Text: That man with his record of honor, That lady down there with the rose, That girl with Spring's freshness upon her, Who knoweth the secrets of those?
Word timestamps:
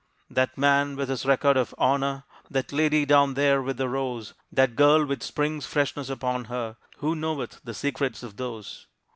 That 0.31 0.57
man 0.57 0.95
with 0.95 1.09
his 1.09 1.27
record 1.27 1.57
of 1.57 1.75
honor, 1.77 2.23
That 2.49 2.71
lady 2.73 3.05
down 3.05 3.35
there 3.35 3.61
with 3.61 3.77
the 3.77 3.87
rose, 3.87 4.33
That 4.51 4.75
girl 4.75 5.05
with 5.05 5.21
Spring's 5.21 5.67
freshness 5.67 6.09
upon 6.09 6.45
her, 6.45 6.77
Who 6.97 7.15
knoweth 7.15 7.61
the 7.63 7.75
secrets 7.75 8.23
of 8.23 8.37
those? 8.37 8.87